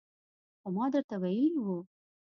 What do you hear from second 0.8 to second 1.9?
درته ویلي وو